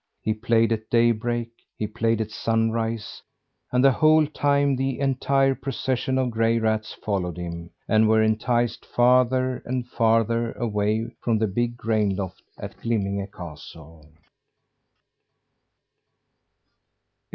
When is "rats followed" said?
6.57-7.37